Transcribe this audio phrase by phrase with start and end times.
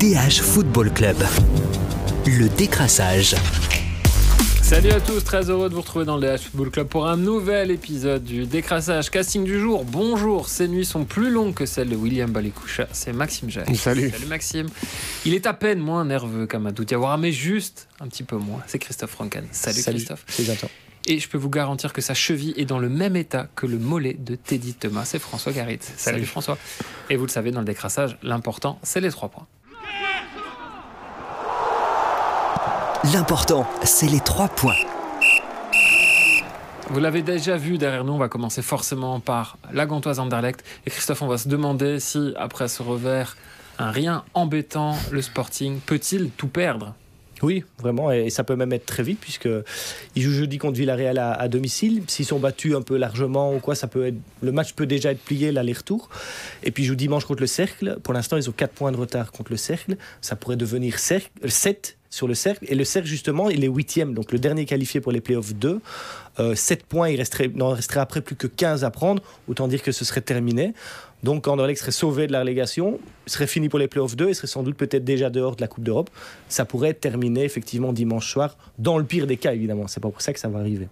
[0.00, 1.18] DH Football Club.
[2.24, 3.34] Le décrassage.
[4.62, 7.18] Salut à tous, très heureux de vous retrouver dans le DH Football Club pour un
[7.18, 9.10] nouvel épisode du décrassage.
[9.10, 13.12] Casting du jour, bonjour, ces nuits sont plus longues que celles de William Balikoucha, c'est
[13.12, 13.76] Maxime Jacques.
[13.76, 14.08] Salut.
[14.08, 14.68] Salut Maxime.
[15.26, 18.62] Il est à peine moins nerveux qu'Amadou Diawara, mais juste un petit peu moins.
[18.68, 19.44] C'est Christophe Franken.
[19.52, 20.24] Salut, Christophe.
[20.28, 20.46] C'est.
[21.08, 23.78] Et je peux vous garantir que sa cheville est dans le même état que le
[23.78, 25.04] mollet de Teddy Thomas.
[25.04, 25.80] C'est François Garit.
[25.96, 26.24] Salut.
[26.24, 26.56] François.
[27.10, 29.46] Et vous le savez, dans le décrassage, l'important, c'est les trois points.
[33.04, 34.76] L'important, c'est les trois points.
[36.90, 40.62] Vous l'avez déjà vu derrière nous, on va commencer forcément par la Gantoise Anderlecht.
[40.84, 43.38] Et Christophe, on va se demander si, après ce revers,
[43.78, 46.92] un rien embêtant, le Sporting peut-il tout perdre?
[47.42, 49.48] Oui, vraiment, et ça peut même être très vite, puisque
[50.14, 52.02] ils jouent jeudi contre Villarreal à, domicile.
[52.06, 55.12] S'ils sont battus un peu largement ou quoi, ça peut être, le match peut déjà
[55.12, 56.08] être plié l'aller-retour.
[56.62, 57.98] Et puis ils jouent dimanche contre le Cercle.
[58.02, 59.96] Pour l'instant, ils ont 4 points de retard contre le Cercle.
[60.20, 62.64] Ça pourrait devenir 7 sur le cercle.
[62.68, 65.80] Et le cercle, justement, il est huitième, donc le dernier qualifié pour les playoffs 2.
[66.40, 69.22] Euh, 7 points, il resterait, n'en resterait après plus que 15 à prendre.
[69.48, 70.72] Autant dire que ce serait terminé.
[71.22, 74.46] Donc Anderlecht serait sauvé de la relégation, serait fini pour les playoffs 2 et serait
[74.46, 76.08] sans doute peut-être déjà dehors de la Coupe d'Europe.
[76.48, 79.86] Ça pourrait terminer effectivement dimanche soir, dans le pire des cas évidemment.
[79.86, 80.88] C'est pas pour ça que ça va arriver.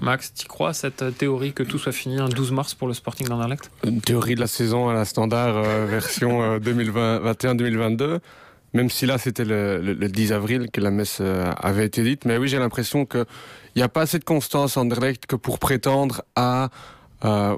[0.00, 2.94] Max, tu crois à cette théorie que tout soit fini un 12 mars pour le
[2.94, 3.70] Sporting d'Anderlecht?
[3.84, 8.18] Une théorie de la saison à la standard euh, version euh, 2021-2022
[8.72, 12.02] même si là c'était le, le, le, 10 avril que la messe euh, avait été
[12.02, 12.24] dite.
[12.24, 13.26] Mais oui, j'ai l'impression qu'il
[13.76, 16.70] n'y a pas assez de constance en direct que pour prétendre à
[17.24, 17.56] euh,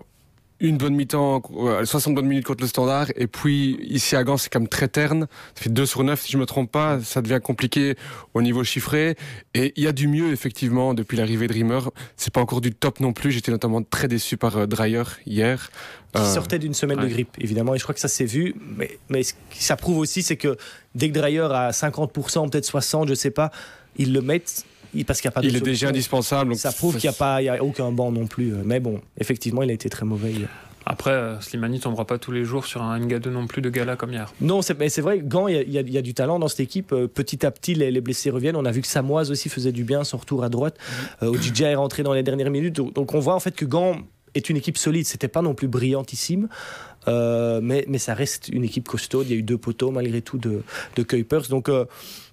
[0.62, 1.42] une bonne mi-temps,
[1.84, 3.08] 60 bonnes minutes contre le standard.
[3.16, 5.26] Et puis ici à Gand, c'est quand même très terne.
[5.56, 7.00] Ça fait 2 sur 9, si je ne me trompe pas.
[7.00, 7.96] Ça devient compliqué
[8.32, 9.16] au niveau chiffré.
[9.54, 11.80] Et il y a du mieux, effectivement, depuis l'arrivée de Rimmer.
[12.16, 13.32] C'est pas encore du top non plus.
[13.32, 15.70] J'étais notamment très déçu par euh, Dreyer hier.
[16.14, 17.06] Qui euh, sortait d'une semaine ouais.
[17.06, 17.74] de grippe, évidemment.
[17.74, 18.54] Et je crois que ça s'est vu.
[18.76, 20.56] Mais, mais ce qui ça prouve aussi, c'est que
[20.94, 23.50] dès que Dreyer a 50%, peut-être 60%, je sais pas,
[23.96, 24.64] ils le mettent
[25.06, 26.50] parce qu'il y a pas de il est déjà indispensable.
[26.50, 28.52] Donc ça prouve qu'il n'y a, pas, il y a aucun banc non plus.
[28.64, 30.32] Mais bon, effectivement, il a été très mauvais.
[30.84, 33.70] Après, euh, Slimani ne tombera pas tous les jours sur un Nga2 non plus de
[33.70, 34.32] gala comme hier.
[34.40, 36.88] Non, mais c'est vrai, Gant, il y, y, a du talent dans cette équipe.
[36.88, 38.56] Petit à petit, les, les, blessés reviennent.
[38.56, 40.76] On a vu que Samoise aussi faisait du bien, son retour à droite.
[40.76, 41.24] Mmh.
[41.24, 42.74] Euh, Odidja est rentré dans les dernières minutes.
[42.74, 43.98] Donc on voit en fait que Gant
[44.34, 45.06] est une équipe solide.
[45.06, 46.48] C'était pas non plus brillantissime.
[47.08, 49.22] Euh, mais, mais ça reste une équipe costaud.
[49.22, 50.62] Il y a eu deux poteaux malgré tout de,
[50.96, 51.48] de Kuipers.
[51.48, 51.84] Donc euh,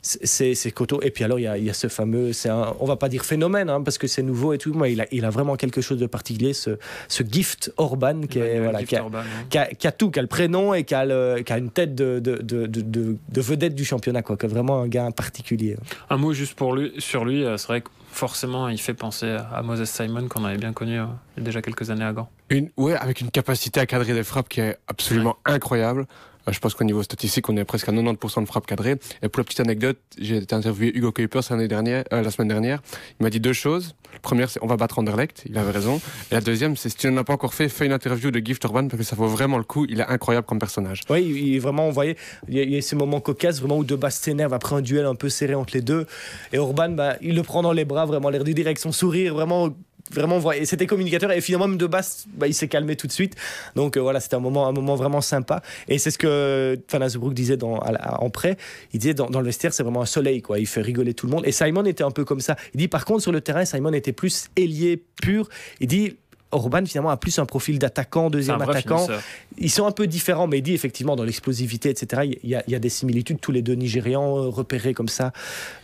[0.02, 1.02] c'est costaud.
[1.02, 3.10] Et puis alors il y a, il y a ce fameux, c'est on va pas
[3.10, 4.74] dire phénomène hein, parce que c'est nouveau et tout.
[4.74, 6.54] Moi il a, il a vraiment quelque chose de particulier.
[6.54, 9.46] Ce, ce Gift Orban qui, est, voilà, qui, a, Orban, hein.
[9.50, 11.58] qui, a, qui, a, tout, qui a le prénom et qui a, le, qui a
[11.58, 14.22] une tête de, de, de, de, de vedette du championnat.
[14.22, 15.78] Quoi, qui est vraiment un gars particulier.
[16.10, 17.44] Un mot juste pour lui, sur lui.
[17.58, 21.06] C'est vrai que forcément, il fait penser à Moses Simon qu'on avait bien connu euh,
[21.38, 22.30] il y a déjà quelques années à Gand.
[22.50, 25.54] Une, ouais, avec une capacité à cadrer des frappes qui est absolument ouais.
[25.54, 26.06] incroyable.
[26.48, 28.98] Euh, je pense qu'au niveau statistique, on est presque à 90% de frappes cadrées.
[29.22, 32.82] Et pour la petite anecdote, j'ai été interviewé Hugo Kuipers dernière, euh, la semaine dernière.
[33.20, 33.96] Il m'a dit deux choses.
[34.14, 35.44] La première, c'est on va battre Anderlecht.
[35.46, 36.02] Il avait raison.
[36.32, 38.40] Et la deuxième, c'est si tu n'en as pas encore fait, fais une interview de
[38.40, 39.86] Gift Orban parce que ça vaut vraiment le coup.
[39.90, 41.02] Il est incroyable comme personnage.
[41.10, 42.16] Oui, il est vraiment, on voyait,
[42.48, 45.16] il y, a, ces moments cocasses vraiment où deux basses s'énervent après un duel un
[45.16, 46.06] peu serré entre les deux.
[46.54, 49.34] Et Orban, bah, il le prend dans les bras, vraiment l'air du direct, son sourire,
[49.34, 49.70] vraiment
[50.12, 51.32] vraiment c'était communicateur.
[51.32, 53.36] Et finalement même de base bah, il s'est calmé tout de suite.
[53.76, 55.62] Donc euh, voilà c'était un moment un moment vraiment sympa.
[55.88, 58.58] Et c'est ce que Van Azebroek disait en prêt.
[58.94, 60.60] Il disait dans, dans le vestiaire c'est vraiment un soleil quoi.
[60.60, 61.44] Il fait rigoler tout le monde.
[61.46, 62.56] Et Simon était un peu comme ça.
[62.74, 65.50] Il dit par contre sur le terrain Simon était plus ailier pur.
[65.80, 66.18] Il dit
[66.52, 68.98] Orban finalement a plus un profil d'attaquant, deuxième attaquant.
[68.98, 69.22] Finisseur.
[69.60, 72.24] Ils sont un peu différents, mais il dit effectivement dans l'explosivité, etc.
[72.44, 73.40] Il y, a, il y, a, des similitudes.
[73.40, 75.32] Tous les deux Nigérians repérés comme ça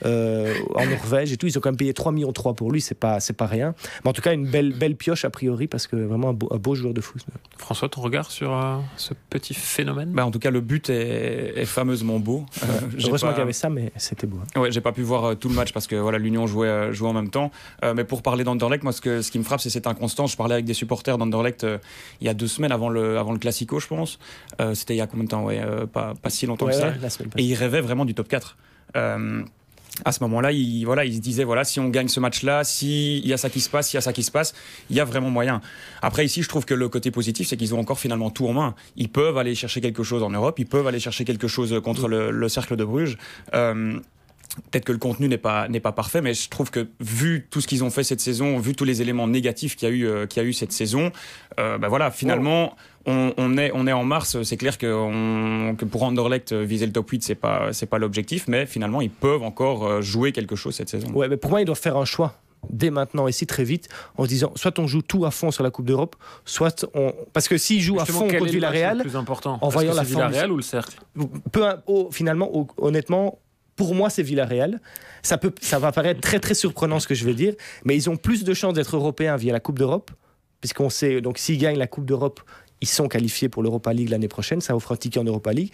[0.06, 2.82] euh, en Norvège et tout, ils ont quand même payé 3 millions 3 pour lui.
[2.82, 3.76] C'est pas c'est pas rien.
[4.04, 6.48] Mais en tout cas une belle belle pioche a priori parce que vraiment un beau,
[6.52, 7.22] un beau joueur de foot.
[7.58, 10.12] François, ton regard sur euh, ce petit phénomène?
[10.14, 12.46] Bah, En tout cas, le but est, est fameusement beau.
[12.64, 12.68] Euh,
[13.06, 13.34] Heureusement pas...
[13.34, 14.40] qu'il y avait ça, mais c'était beau.
[14.56, 14.62] Hein.
[14.62, 17.14] Ouais, j'ai pas pu voir tout le match parce que voilà l'Union jouait jouait en
[17.14, 17.52] même temps.
[17.96, 20.32] mais pour parler d'Anderlecht, moi ce que ce qui me frappe c'est cette inconstance.
[20.32, 21.78] Je parlais avec des supporters d'Anderlecht euh,
[22.22, 24.20] il y a deux semaines avant le, avant le Classico, je pense.
[24.60, 26.72] Euh, C'était il y a combien de temps ouais, euh, pas, pas si longtemps ouais,
[26.72, 26.94] que ça.
[27.38, 28.58] Et ils rêvaient vraiment du top 4
[30.04, 33.26] à ce moment-là, il, voilà, il se disait voilà, si on gagne ce match-là, s'il
[33.26, 34.54] y a ça qui se passe, s'il y a ça qui se passe,
[34.90, 35.62] il y a vraiment moyen.
[36.02, 38.54] Après, ici, je trouve que le côté positif, c'est qu'ils ont encore finalement tout en
[38.54, 38.76] main.
[38.98, 42.10] Ils peuvent aller chercher quelque chose en Europe, ils peuvent aller chercher quelque chose contre
[42.10, 43.18] le, le cercle de Bruges.
[44.58, 47.48] Euh, Peut-être que le contenu n'est pas n'est pas parfait, mais je trouve que vu
[47.50, 49.96] tout ce qu'ils ont fait cette saison, vu tous les éléments négatifs qu'il y a
[49.96, 51.12] eu euh, qu'il y a eu cette saison,
[51.60, 52.74] euh, ben voilà, finalement.
[52.76, 52.80] Oh.
[53.08, 56.88] On, on, est, on est en mars, c'est clair que, on, que pour Anderlecht, viser
[56.88, 60.56] le top 8, c'est pas, c'est pas l'objectif, mais finalement, ils peuvent encore jouer quelque
[60.56, 61.12] chose cette saison.
[61.14, 62.34] Ouais, mais pour moi, ils doivent faire un choix
[62.70, 65.64] dès maintenant, ici, très vite, en se disant soit on joue tout à fond sur
[65.64, 66.16] la Coupe d'Europe,
[66.46, 67.14] soit on.
[67.34, 69.58] Parce que s'ils jouent à fond contre Villarreal, le plus important?
[69.62, 70.98] en Est-ce voyant que la Villarreal ou le cercle?
[71.52, 73.40] Peu, un- oh, finalement, oh, honnêtement,
[73.76, 74.80] pour moi, c'est Villarreal.
[75.22, 78.10] Ça, peut, ça va paraître très très surprenant ce que je vais dire, mais ils
[78.10, 80.12] ont plus de chances d'être européens via la Coupe d'Europe,
[80.62, 82.42] puisqu'on sait, donc s'ils gagnent la Coupe d'Europe,
[82.82, 85.72] ils sont qualifiés pour l'Europa League l'année prochaine, ça offre un ticket en Europa League,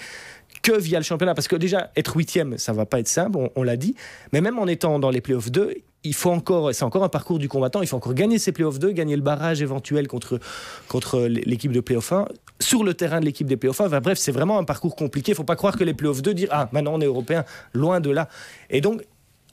[0.62, 1.34] que via le championnat.
[1.34, 3.96] Parce que déjà, être huitième, ça va pas être simple, on, l'a dit,
[4.34, 7.38] mais même en étant dans les playoffs 2, il faut encore, c'est encore un parcours
[7.38, 10.40] du combattant, il faut encore gagner ces playoffs 2, gagner le barrage éventuel contre,
[10.88, 12.26] contre l'équipe de playoff 1,
[12.60, 13.86] sur le terrain de l'équipe des playoffs 1.
[13.88, 15.32] Enfin, bref, c'est vraiment un parcours compliqué.
[15.32, 18.00] Il faut pas croire que les playoffs 2 dire ah maintenant on est européen, loin
[18.00, 18.30] de là.
[18.70, 19.04] Et donc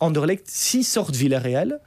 [0.01, 1.81] Anderlecht, s'ils sortent Villarreal,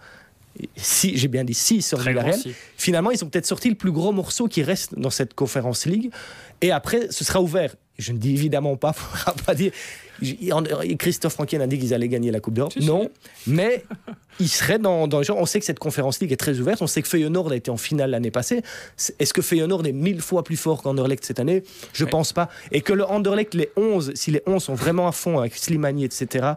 [0.76, 2.54] si j'ai bien dit sortent Très Villarreal, si.
[2.78, 6.12] finalement ils ont peut-être sorti le plus gros morceau qui reste dans cette conférence league.
[6.62, 7.76] Et après, ce sera ouvert.
[7.98, 9.72] Je ne dis évidemment pas, il faudra pas dire.
[11.00, 12.74] Christophe Franquin a dit qu'ils allaient gagner la Coupe d'Europe.
[12.74, 12.86] Si, si.
[12.88, 13.10] Non,
[13.48, 13.84] mais
[14.40, 15.38] il serait dans, dans le genre.
[15.38, 16.82] On sait que cette conférence league est très ouverte.
[16.82, 18.62] On sait que Feyenoord a été en finale l'année passée.
[19.20, 21.64] Est-ce que Feyenoord est mille fois plus fort qu'Anderlecht cette année?
[21.94, 22.10] Je Ouais.
[22.12, 22.50] pense pas.
[22.72, 26.06] Et que le Anderlecht, les 11, si les 11 sont vraiment à fond avec Slimani,
[26.06, 26.54] etc.,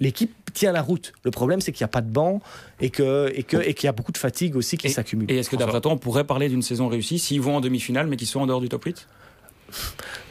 [0.00, 1.12] l'équipe tient la route.
[1.24, 2.40] Le problème, c'est qu'il n'y a pas de banc
[2.80, 5.30] et que et que et qu'il y a beaucoup de fatigue aussi qui s'accumule.
[5.30, 8.06] Et est-ce que d'après toi, on pourrait parler d'une saison réussie s'ils vont en demi-finale
[8.06, 9.06] mais qu'ils sont en dehors du top 8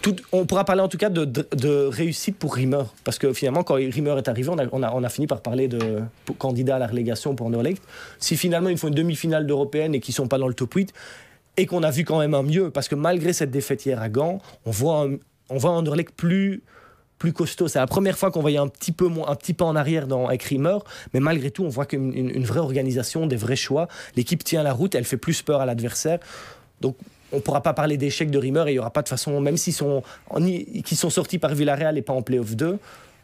[0.02, 2.84] Tout- on pourra parler en tout cas de, de- de réussite pour Rimmer.
[3.04, 5.42] Parce que finalement, quand Rimmer est arrivé, on a, on a- on a fini par
[5.42, 7.84] parler de pour- candidat à la relégation pour Anderlecht.
[8.20, 10.74] Si finalement ils font une demi-finale d'européenne et qu'ils ne sont pas dans le top
[10.74, 10.94] 8,
[11.58, 14.10] et qu'on a vu quand même un mieux, parce que malgré cette défaite hier à
[14.10, 15.16] Gand, on voit un,
[15.50, 16.64] on voit un Anderlecht plus
[17.18, 17.68] plus costaud.
[17.68, 20.08] C'est la première fois qu'on voyait un petit peu moins, un petit pas en arrière
[20.08, 20.78] dans avec Rimmer,
[21.14, 23.88] mais malgré tout, on voit qu'une une, une vraie organisation, des vrais choix.
[24.16, 26.20] L'équipe tient la route, elle fait plus peur à l'adversaire.
[26.82, 26.98] Donc
[27.32, 29.40] on ne pourra pas parler d'échec de Rimmer et il n'y aura pas de façon,
[29.42, 30.04] même s'ils sont,
[30.86, 32.78] sont sortis par Villarreal et pas en playoff 2,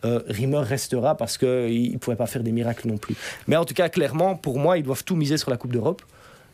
[0.04, 3.16] euh, Rimmer restera parce qu'il ne pouvait pas faire des miracles non plus.
[3.48, 6.02] Mais en tout cas, clairement, pour moi, ils doivent tout miser sur la Coupe d'Europe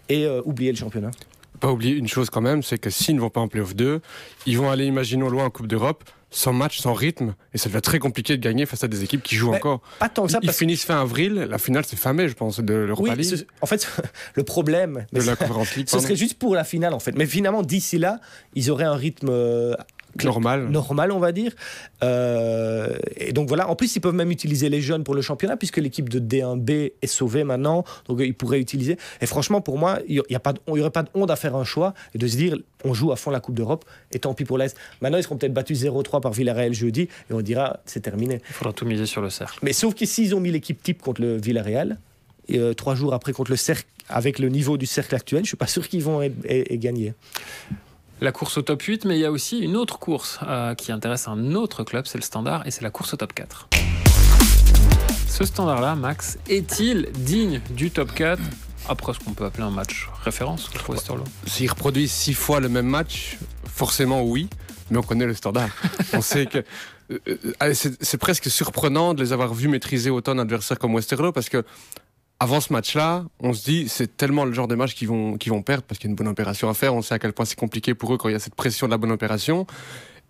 [0.09, 1.11] et euh, oublier le championnat.
[1.59, 4.01] Pas oublier une chose quand même, c'est que s'ils ne vont pas en playoff 2,
[4.45, 7.81] ils vont aller, imaginons, loin en Coupe d'Europe, sans match, sans rythme, et ça devient
[7.81, 9.81] très compliqué de gagner face à des équipes qui jouent Mais encore.
[9.99, 12.33] Pas tant que ça, Ils parce finissent fin avril, la finale c'est fin mai, je
[12.33, 13.87] pense, de l'Europa oui, League, en fait,
[14.35, 17.13] le problème, de la ça- Conference League, ce serait juste pour la finale en fait.
[17.15, 18.19] Mais finalement, d'ici là,
[18.55, 19.73] ils auraient un rythme euh,
[20.25, 20.69] normal.
[20.69, 21.51] normal, on va dire.
[22.03, 25.57] Euh, et donc voilà, en plus, ils peuvent même utiliser les jeunes pour le championnat,
[25.57, 27.83] puisque l'équipe de D1B est sauvée maintenant.
[28.07, 28.97] Donc euh, ils pourraient utiliser.
[29.21, 32.17] Et franchement, pour moi, il n'y aurait pas de honte à faire un choix et
[32.17, 34.77] de se dire on joue à fond la Coupe d'Europe, et tant pis pour l'Est.
[35.01, 38.39] Maintenant, ils seront peut-être battus 0-3 par Villarreal jeudi, et on dira c'est terminé.
[38.49, 39.57] Il faudra tout miser sur le cercle.
[39.63, 41.97] Mais sauf qu'ici, ils ont mis l'équipe type contre le Villarreal.
[42.49, 45.49] Et euh, trois jours après contre le cercle, avec le niveau du cercle actuel, je
[45.49, 47.13] suis pas sûr qu'ils vont et- et- et gagner.
[48.19, 50.91] La course au top 8, mais il y a aussi une autre course euh, qui
[50.91, 53.69] intéresse un autre club, c'est le Standard, et c'est la course au top 4.
[55.27, 58.41] Ce Standard-là, Max, est-il digne du top 4
[58.89, 62.69] après ce qu'on peut appeler un match référence contre Westerlo S'ils reproduisent six fois le
[62.69, 63.37] même match,
[63.71, 64.49] forcément oui,
[64.89, 65.69] mais on connaît le standard.
[66.13, 66.63] on sait que
[67.11, 67.19] euh,
[67.61, 71.49] euh, c'est c'est presque surprenant de les avoir vus maîtriser autant d'adversaires comme Westerlo parce
[71.49, 71.63] que
[72.39, 75.51] avant ce match-là, on se dit c'est tellement le genre de match qu'ils vont, qu'ils
[75.51, 76.93] vont perdre parce qu'il y a une bonne opération à faire.
[76.93, 78.87] On sait à quel point c'est compliqué pour eux quand il y a cette pression
[78.87, 79.65] de la bonne opération.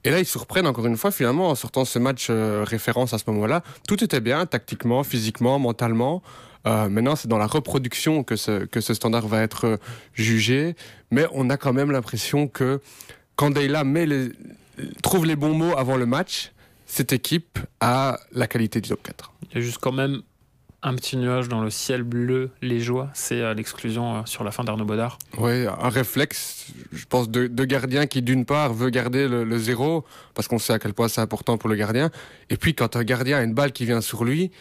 [0.03, 3.17] Et là, ils surprennent encore une fois, finalement, en sortant ce match euh, référence à
[3.17, 3.63] ce moment-là.
[3.87, 6.21] Tout était bien, tactiquement, physiquement, mentalement.
[6.65, 9.77] Euh, maintenant, c'est dans la reproduction que ce, que ce standard va être euh,
[10.13, 10.75] jugé.
[11.11, 12.79] Mais on a quand même l'impression que
[13.35, 13.83] quand Deyla
[15.03, 16.53] trouve les bons mots avant le match,
[16.85, 19.33] cette équipe a la qualité du top 4.
[19.51, 20.21] Il y a juste quand même
[20.87, 24.63] un petit nuage dans le ciel bleu liégeois, c'est euh, l'exclusion euh, sur la fin
[24.63, 25.19] d'Arnaud Baudard.
[25.37, 29.57] Oui, un réflexe, je pense, de, de gardien qui, d'une part, veut garder le, le
[29.57, 32.09] zéro, parce qu'on sait à quel point c'est important pour le gardien.
[32.49, 34.51] Et puis, quand un gardien a une balle qui vient sur lui,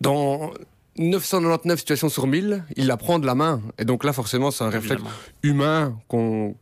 [0.00, 0.52] dans
[0.96, 3.60] 999 situations sur 1000, il la prend de la main.
[3.78, 5.02] Et donc là, forcément, c'est un réflexe
[5.42, 6.54] humain qu'on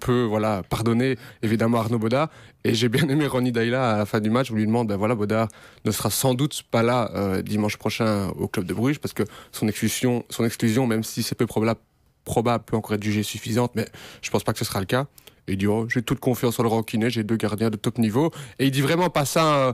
[0.00, 2.28] peut voilà, pardonner, évidemment, à Arnaud Baudard.
[2.62, 4.50] Et j'ai bien aimé Ronnie Daila à la fin du match.
[4.50, 5.48] On lui demande, ben voilà, Baudard
[5.84, 9.24] ne sera sans doute pas là euh, dimanche prochain au club de Bruges, parce que
[9.50, 11.80] son exclusion, son exclusion même si c'est peu probable,
[12.24, 13.88] probable, peut encore être jugée suffisante, mais
[14.22, 15.06] je pense pas que ce sera le cas.
[15.48, 17.98] Et il dit, oh, j'ai toute confiance en le Roquinet, j'ai deux gardiens de top
[17.98, 18.30] niveau.
[18.58, 19.72] Et il dit vraiment pas ça euh,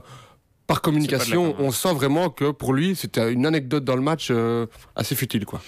[0.67, 1.51] par communication.
[1.53, 1.63] com, hein.
[1.67, 5.45] On sent vraiment que pour lui, c'était une anecdote dans le match euh, assez futile,
[5.45, 5.61] quoi.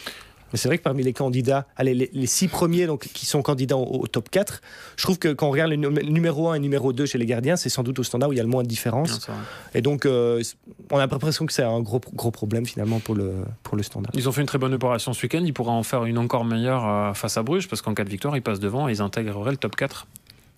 [0.52, 3.44] Mais c'est vrai que parmi les candidats, allez, les, les six premiers donc, qui sont
[3.44, 4.62] candidats au, au top 4,
[4.98, 7.28] je trouve que quand on regarde le numé- numéro 1 et numéro 2 chez les
[7.28, 9.30] gardiens, c'est sans doute au standard où il y a le moins de différence.
[9.76, 10.42] Et donc, euh,
[10.90, 14.12] on a l'impression que c'est un gros, gros problème finalement pour le, pour le standard.
[14.16, 16.46] Ils ont fait une très bonne opération ce week-end, ils pourraient en faire une encore
[16.46, 19.02] meilleure euh, face à Bruges, parce qu'en cas de victoire, ils passent devant et ils
[19.04, 20.08] intégreraient le top 4.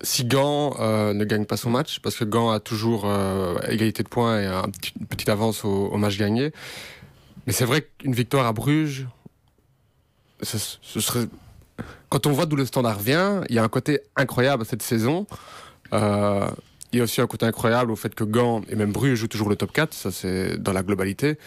[0.02, 4.02] Si Gand euh, ne gagne pas son match, parce que Gand a toujours euh, égalité
[4.02, 6.52] de points et une petite avance au, match gagné.
[7.46, 9.06] Mais c'est vrai qu'une victoire à Bruges,
[10.42, 11.26] ce, ce serait
[12.12, 14.82] quand on voit d'où le standard vient, il y a un côté incroyable à cette
[14.82, 15.26] saison.
[15.94, 16.46] Euh,
[16.92, 19.28] il y a aussi un côté incroyable au fait que Gand et même Bruges jouent
[19.28, 21.38] toujours le top 4, ça c'est dans la globalité.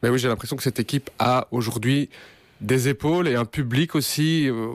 [0.00, 2.08] Mais oui, j'ai l'impression que cette équipe a aujourd'hui
[2.62, 4.68] des épaules et un public aussi, euh,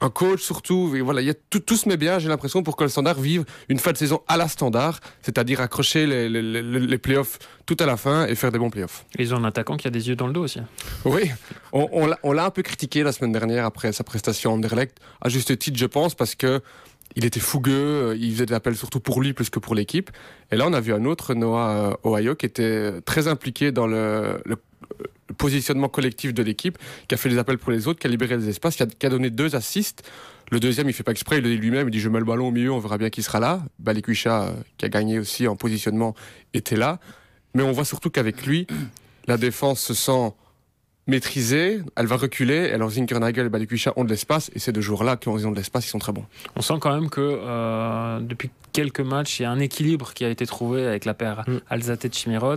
[0.00, 0.92] un coach surtout.
[0.94, 2.90] Et voilà, il y a tout, tout se met bien, j'ai l'impression, pour que le
[2.90, 6.98] standard vive une fin de saison à la standard, c'est-à-dire accrocher les, les, les, les
[6.98, 9.04] playoffs tout à la fin et faire des bons playoffs.
[9.18, 10.60] Ils ont un attaquant qui a des yeux dans le dos aussi.
[11.04, 11.30] Oui,
[11.72, 15.56] on, l'a un peu critiqué la semaine dernière après sa prestation en Anderlecht, à juste
[15.58, 16.60] titre, je pense, parce que
[17.16, 20.10] il était fougueux, il faisait des appels surtout pour lui plus que pour l'équipe.
[20.52, 24.40] Et là, on a vu un autre, Noah Ohio, qui était très impliqué dans le,
[24.44, 24.56] le
[25.40, 26.76] positionnement collectif de l'équipe,
[27.08, 29.08] qui a fait des appels pour les autres, qui a libéré des espaces, qui a,
[29.08, 30.08] donné deux assists.
[30.50, 32.26] Le deuxième, il fait pas exprès, il le dit lui-même, il dit je mets le
[32.26, 33.62] ballon au milieu, on verra bien qui sera là.
[33.78, 36.14] Balikwisha, qui a gagné aussi en positionnement,
[36.52, 37.00] était là.
[37.54, 38.66] Mais on voit surtout qu'avec lui,
[39.26, 40.34] la défense se sent
[41.06, 45.16] maîtrisée, elle va reculer, alors Zinkernagel et Balikwisha ont de l'espace, et ces deux joueurs-là
[45.16, 46.26] qui ont de l'espace, ils sont très bons.
[46.54, 50.24] On sent quand même que euh, depuis quelques matchs, il y a un équilibre qui
[50.24, 51.58] a été trouvé avec la paire mm.
[51.68, 52.56] Alzate de Chimirot,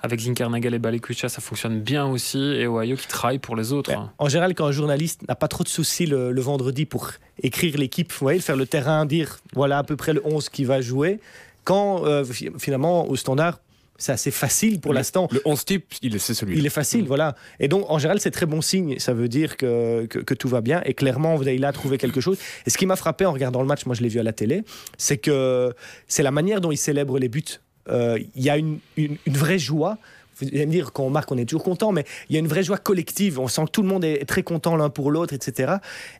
[0.00, 3.90] avec Zinkernagel et Balikwisha, ça fonctionne bien aussi, et Ohio qui travaille pour les autres.
[3.90, 7.10] Ben, en général, quand un journaliste n'a pas trop de soucis le, le vendredi pour
[7.42, 10.64] écrire l'équipe, vous voyez, faire le terrain, dire voilà à peu près le 11 qui
[10.64, 11.20] va jouer,
[11.64, 12.24] quand euh,
[12.58, 13.58] finalement au standard
[13.96, 15.28] c'est assez facile pour l'instant.
[15.30, 16.58] Le 11 type, il est, c'est celui.
[16.58, 17.08] Il est facile, mmh.
[17.08, 17.34] voilà.
[17.60, 18.98] Et donc, en général, c'est très bon signe.
[18.98, 20.82] Ça veut dire que, que, que tout va bien.
[20.84, 22.38] Et clairement, il a trouvé quelque chose.
[22.66, 24.32] Et ce qui m'a frappé en regardant le match, moi je l'ai vu à la
[24.32, 24.62] télé,
[24.98, 25.72] c'est que
[26.08, 27.44] c'est la manière dont il célèbre les buts.
[27.86, 29.98] Il euh, y a une, une, une vraie joie
[30.40, 32.40] vous allez me dire quand on marque on est toujours content mais il y a
[32.40, 35.10] une vraie joie collective on sent que tout le monde est très content l'un pour
[35.10, 35.74] l'autre etc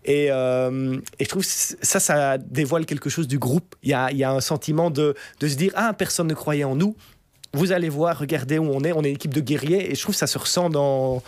[0.04, 3.95] et, euh, et, je trouve que ça ça dévoile quelque chose du groupe il y
[3.95, 6.76] a, il y a un sentiment de, de se dire ah personne ne croyait en
[6.76, 6.97] nous
[7.55, 10.03] vous allez voir, regardez où on est, on est une équipe de guerriers et je
[10.03, 11.23] trouve que ça se ressent dans,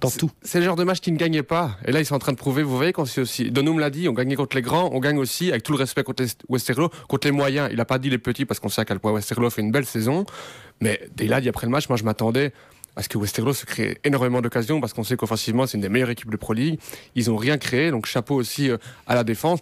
[0.00, 0.30] dans tout.
[0.42, 1.76] C'est le genre de match qui ne gagnait pas.
[1.84, 3.50] Et là, ils sont en train de prouver, vous voyez, c'est aussi.
[3.50, 6.04] Donum l'a dit, on gagnait contre les grands, on gagne aussi, avec tout le respect
[6.04, 7.68] contre les Westerlo, contre les moyens.
[7.70, 9.72] Il n'a pas dit les petits parce qu'on sait à quel point Westerlo fait une
[9.72, 10.26] belle saison.
[10.80, 12.52] Mais dès là, dit après le match, moi je m'attendais
[13.00, 16.10] parce que Westerlo se crée énormément d'occasions parce qu'on sait qu'offensivement c'est une des meilleures
[16.10, 16.78] équipes de Pro League.
[17.14, 18.76] Ils n'ont rien créé, donc chapeau aussi euh,
[19.06, 19.60] à la défense.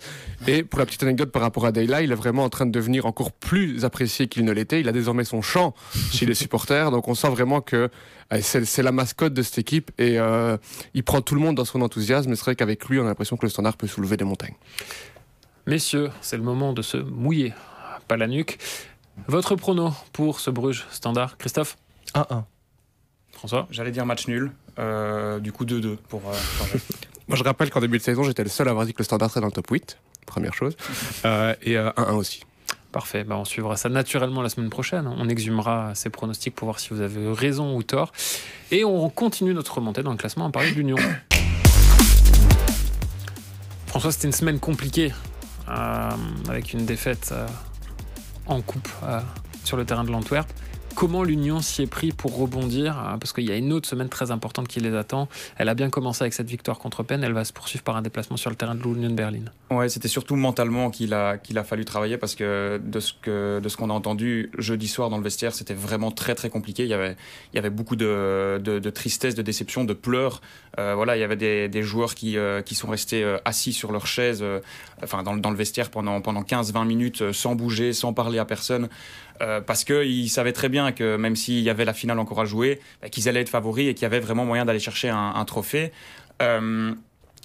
[0.48, 2.72] Et pour la petite anecdote par rapport à Dayla, il est vraiment en train de
[2.72, 4.80] devenir encore plus apprécié qu'il ne l'était.
[4.80, 5.72] Il a désormais son chant
[6.12, 7.88] chez les supporters, donc on sent vraiment que
[8.32, 10.56] euh, c'est la mascotte de cette équipe et euh,
[10.94, 12.34] il prend tout le monde dans son enthousiasme.
[12.34, 14.56] C'est vrai qu'avec lui, on a l'impression que le standard peut soulever des montagnes.
[15.64, 17.54] Messieurs, c'est le moment de se mouiller,
[18.08, 18.58] pas la nuque.
[19.28, 21.76] Votre prono pour ce Bruges standard, Christophe?
[22.16, 22.42] 1-1.
[23.38, 26.78] François J'allais dire match nul, euh, du coup 2-2 pour euh,
[27.28, 29.04] Moi je rappelle qu'en début de saison, j'étais le seul à avoir dit que le
[29.04, 30.76] standard serait dans le top 8, première chose,
[31.24, 32.42] euh, et 1-1 aussi.
[32.90, 35.06] Parfait, bah on suivra ça naturellement la semaine prochaine.
[35.06, 38.12] On exhumera ces pronostics pour voir si vous avez raison ou tort.
[38.70, 40.96] Et on continue notre remontée dans le classement en parler de l'Union.
[43.86, 45.12] François, c'était une semaine compliquée
[45.68, 46.10] euh,
[46.48, 47.46] avec une défaite euh,
[48.46, 49.20] en coupe euh,
[49.64, 50.48] sur le terrain de l'Antwerp
[50.98, 54.32] comment l'Union s'y est pris pour rebondir Parce qu'il y a une autre semaine très
[54.32, 55.28] importante qui les attend.
[55.56, 57.22] Elle a bien commencé avec cette victoire contre Penn.
[57.22, 59.44] Elle va se poursuivre par un déplacement sur le terrain de l'Union Berlin.
[59.70, 63.60] Ouais, c'était surtout mentalement qu'il a, qu'il a fallu travailler parce que de ce, que,
[63.62, 66.82] de ce qu'on a entendu jeudi soir dans le vestiaire, c'était vraiment très très compliqué.
[66.82, 67.14] Il y avait,
[67.52, 70.40] il y avait beaucoup de, de, de tristesse, de déception, de pleurs.
[70.80, 73.72] Euh, voilà, il y avait des, des joueurs qui, euh, qui sont restés euh, assis
[73.72, 74.44] sur leur chaise,
[75.00, 78.88] enfin dans, dans, le vestiaire pendant, pendant 15-20 minutes sans bouger, sans parler à personne.
[79.40, 82.44] Euh, parce qu'ils savaient très bien que même s'il y avait la finale encore à
[82.44, 85.44] jouer, bah, qu'ils allaient être favoris et qu'il y avait vraiment moyen d'aller chercher un,
[85.44, 85.92] trophée.
[86.42, 86.92] Euh,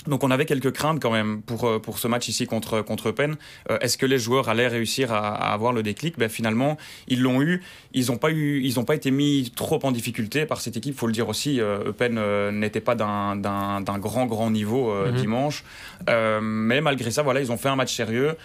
[0.07, 3.11] donc on avait quelques craintes quand même pour, euh, pour ce match ici contre, contre
[3.11, 3.35] Penn.
[3.69, 6.17] Euh, Est-ce que les joueurs allaient réussir à, à avoir le déclic?
[6.17, 7.61] Ben, Finalement, ils l'ont eu.
[7.93, 10.97] Ils n'ont pas, eu, ils pas été mis trop en difficulté par cette équipe, il
[10.97, 11.61] faut le dire aussi.
[11.61, 15.21] Euh, Penn euh, n'était pas d'un grand, grand niveau euh, mm -hmm.
[15.21, 15.63] dimanche.
[16.09, 18.35] Euh, mais malgré ça, voilà, ils ont fait un match sérieux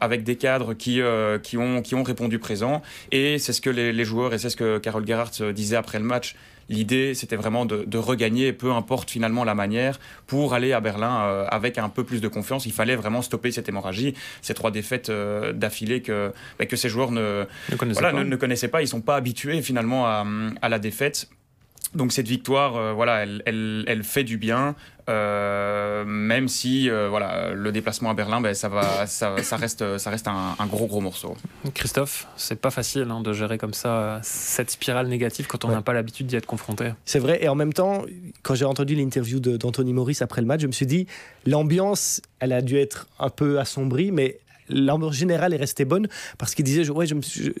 [0.00, 1.00] avec des cadres qui,
[1.46, 2.82] qui, ont, qui ont répondu présent.
[3.12, 5.98] Et c'est ce que les, les joueurs, et c'est ce que Carole Gerhardt disait après
[5.98, 6.34] le match,
[6.68, 11.22] L'idée, c'était vraiment de, de, regagner, peu importe finalement la manière, pour aller à Berlin
[11.22, 12.66] euh, avec un peu plus de confiance.
[12.66, 16.88] Il fallait vraiment stopper cette hémorragie, ces trois défaites euh, d'affilée que, bah, que ces
[16.88, 18.24] joueurs ne, ne, connaissaient voilà, pas.
[18.24, 18.80] ne, ne, connaissaient pas.
[18.80, 20.26] Ils ne sont pas habitués finalement à,
[20.62, 21.28] à la défaite.
[21.94, 24.74] Donc cette victoire, euh, voilà, elle, elle, elle, fait du bien,
[25.08, 29.98] euh, même si euh, voilà, le déplacement à Berlin, ben, ça, va, ça, ça, reste,
[29.98, 31.36] ça reste un, un, gros gros morceau.
[31.74, 35.76] Christophe, c'est pas facile hein, de gérer comme ça cette spirale négative quand on n'a
[35.76, 35.82] ouais.
[35.82, 36.92] pas l'habitude d'y être confronté.
[37.04, 38.04] C'est vrai, et en même temps,
[38.42, 41.06] quand j'ai entendu l'interview d'Anthony Maurice après le match, je me suis dit,
[41.44, 46.08] l'ambiance, elle a dû être un peu assombrie, mais l'ambiance générale est restée bonne
[46.38, 47.06] parce qu'il disait ouais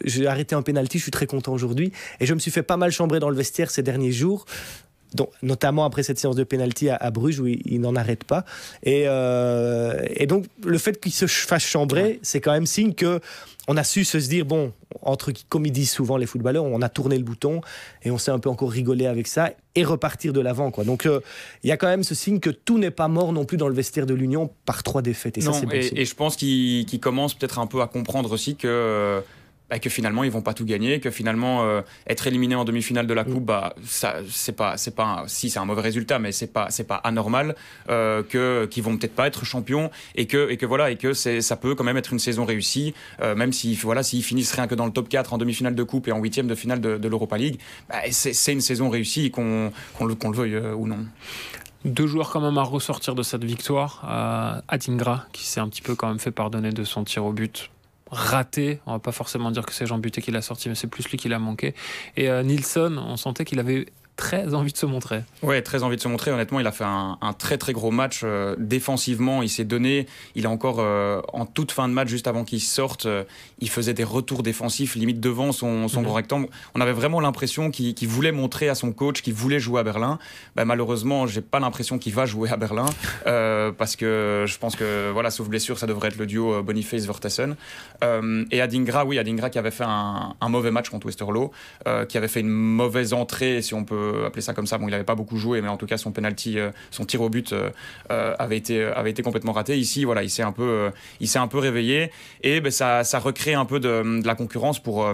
[0.04, 2.78] j'ai arrêté un penalty je suis très content aujourd'hui et je me suis fait pas
[2.78, 4.46] mal chambrer dans le vestiaire ces derniers jours
[5.14, 8.44] donc, notamment après cette séance de pénalty à, Bruges où il, n'en arrête pas.
[8.82, 13.20] Et, euh, et, donc, le fait qu'il se fasse chambrer, c'est quand même signe que
[13.66, 16.88] on a su se dire, bon, entre, comme ils disent souvent les footballeurs, on a
[16.90, 17.62] tourné le bouton
[18.02, 20.70] et on s'est un peu encore rigolé avec ça et repartir de l'avant.
[20.70, 20.84] Quoi.
[20.84, 21.20] Donc euh,
[21.62, 23.68] il y a quand même ce signe que tout n'est pas mort non plus dans
[23.68, 25.38] le vestiaire de l'Union par trois défaites.
[25.38, 28.56] Et, ça, bon et, et, je pense qu'il commence peut-être un peu à comprendre aussi
[28.56, 29.22] que
[29.74, 33.08] bah, que finalement ils vont pas tout gagner, que finalement euh, être éliminé en demi-finale
[33.08, 36.30] de la coupe, bah ça c'est pas c'est pas si c'est un mauvais résultat, mais
[36.30, 37.56] c'est pas c'est pas anormal
[37.88, 41.12] euh, que qu'ils vont peut-être pas être champions et que et que voilà et que
[41.12, 44.52] c'est ça peut quand même être une saison réussie, euh, même si voilà s'ils finissent
[44.52, 46.80] rien que dans le top 4 en demi-finale de coupe et en huitième de finale
[46.80, 51.04] de, l'Europa League, bah, c'est une saison réussie qu'on qu'on le, veuille ou non.
[51.84, 54.04] Deux joueurs quand même à ressortir de cette victoire.
[54.68, 57.70] Atingra, qui s'est un petit peu quand même fait pardonner de son tir au but
[58.10, 58.80] raté.
[58.86, 61.08] On va pas forcément dire que c'est Jean Buté qui l'a sorti, mais c'est plus
[61.08, 61.74] lui qui l'a manqué.
[62.16, 65.22] Et euh, Nilsson, on sentait qu'il avait très envie de se montrer.
[65.42, 66.30] Ouais, très envie de se montrer.
[66.30, 69.42] Honnêtement, il a fait un, très très gros match euh, défensivement.
[69.42, 70.06] Il s'est donné.
[70.34, 73.24] Il a encore euh, en toute fin de match, juste avant qu'il sorte, euh,
[73.58, 76.08] il faisait des retours défensifs limite devant son, son mhm.
[76.08, 76.48] rectangle.
[76.74, 80.18] On avait vraiment l'impression qu'il voulait montrer à son coach qu'il voulait jouer à Berlin.
[80.54, 82.86] Bah, malheureusement, j'ai pas l'impression qu'il va jouer à Berlin
[83.24, 87.56] parce que je pense que voilà, sauf blessure, ça devrait être le duo Boniface Vortassen.
[88.50, 91.50] et Adingra, oui, Adingra qui avait fait un, un mauvais match contre Westerlo,
[92.08, 94.78] qui avait fait une mauvaise entrée, si on peut appeler ça comme ça.
[94.78, 97.20] Bon, il n'avait pas beaucoup joué, mais en tout cas, son penalty, euh, son tir
[97.20, 97.70] au but euh,
[98.10, 99.78] euh, avait, été, avait été complètement raté.
[99.78, 100.90] Ici, voilà, il s'est un, peu,
[101.34, 102.10] un peu réveillé
[102.42, 105.06] et ben, ça, ça recrée un peu de, la concurrence pour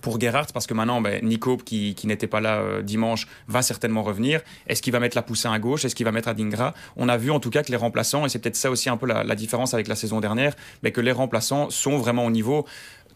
[0.00, 4.02] pour Gerhardt parce que maintenant ben, Nico qui, qui n'était pas là dimanche va certainement
[4.02, 5.84] revenir est-ce qu'il va mettre la poussin à gauche?
[5.84, 6.74] Est-ce qu'il va mettre Adingra?
[6.96, 8.96] On a vu en tout cas que les remplaçants et c'est peut-être ça aussi un
[8.96, 12.66] peu la, différence avec la saison dernière mais que les remplaçants sont vraiment au niveau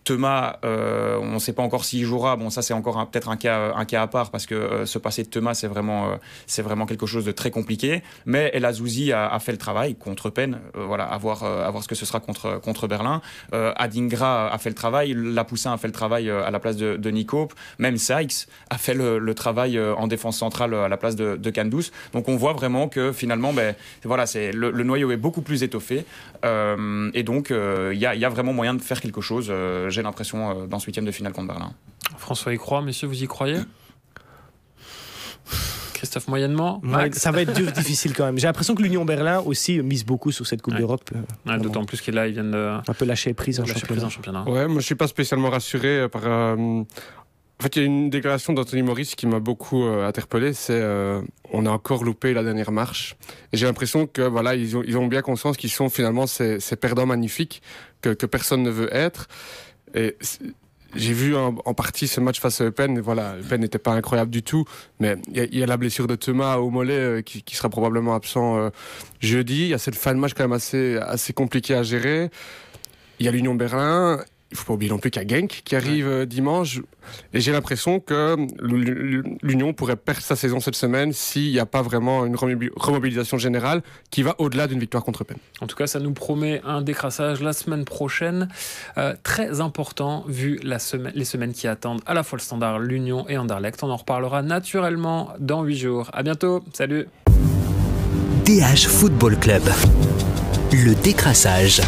[0.08, 2.36] Thomas, euh, on ne sait pas encore s'il jouera.
[2.36, 4.98] Bon, ça c'est encore peut-être un cas, un cas à part parce que euh, se
[4.98, 8.02] passer de Thomas, c'est vraiment, euh, c'est vraiment quelque chose de très compliqué.
[8.24, 10.60] Mais El Azouzi a, fait le travail contre peine.
[10.74, 11.40] voilà, à voir,
[11.82, 13.20] ce que ce sera contre, Berlin.
[13.52, 15.12] Adingra a fait le travail.
[15.14, 17.48] Lapoussin a fait le travail à la place de, de Nico.
[17.78, 21.50] Même Sykes a fait le, travail en défense centrale à la place de, de.
[22.14, 26.06] Donc on voit vraiment que finalement, ben, voilà, le, noyau est beaucoup plus étoffé.
[26.44, 29.52] et donc il y a, y, a, vraiment moyen de faire quelque chose
[29.98, 31.72] j'ai l'impression, euh, dans ce huitième de finale contre Berlin.
[32.18, 33.58] François y croit, messieurs, vous y croyez?
[35.92, 36.80] Christophe moyennement.
[37.10, 38.38] ça va être dur, difficile quand même.
[38.38, 41.10] J'ai l'impression que l'Union Berlin aussi mise beaucoup sur cette Coupe d'Europe.
[41.48, 44.08] Euh, d'autant plus qu'il là, ils viennent de un peu lâcher prise en championnat.
[44.08, 44.44] championnat.
[44.44, 46.22] Ouais, moi je suis pas spécialement rassuré euh, par.
[46.24, 50.52] En fait, il y a une déclaration d'Anthony Maurice qui m'a beaucoup interpellé.
[50.52, 50.80] C'est
[51.52, 53.16] on a encore loupé la dernière marche.
[53.52, 56.60] Et j'ai l'impression que voilà, ils ont, ils ont bien conscience qu'ils sont finalement ces,
[56.60, 57.60] ces perdants magnifiques
[58.00, 59.26] que, que personne ne veut être.
[59.94, 60.16] Et
[60.94, 62.98] j'ai vu en, partie ce match face à Eupen.
[63.00, 64.64] Voilà, Eupen n'était pas incroyable du tout,
[65.00, 68.58] mais il y, a la blessure de Thomas au mollet euh, qui, sera probablement absent
[68.58, 68.70] euh,
[69.20, 69.62] jeudi.
[69.62, 72.30] Il y a cette fin de match quand même assez, assez compliquée à gérer.
[73.18, 75.62] Il y a l'Union Berlin il faut pas oublier non plus qu'il y a Genk
[75.64, 76.80] qui arrive euh, dimanche.
[77.32, 78.36] Et j'ai l'impression que
[79.42, 83.82] l'Union pourrait perdre sa saison cette semaine s'il n'y a pas vraiment une remobilisation générale
[84.10, 85.36] qui va au-delà d'une victoire contre Penn.
[85.60, 88.48] En tout cas, ça nous promet un décrassage la semaine prochaine.
[88.96, 92.78] Euh, très important vu la semaine, les semaines qui attendent à la fois le Standard,
[92.78, 93.82] l'Union et Anderlecht.
[93.82, 96.10] On en reparlera naturellement dans 8 jours.
[96.12, 96.62] À bientôt.
[96.72, 97.06] Salut.
[98.44, 99.62] DH Football Club.
[100.72, 101.82] Le décrassage.